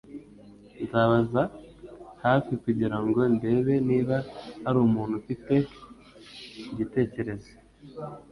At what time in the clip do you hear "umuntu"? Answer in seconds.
4.87-5.13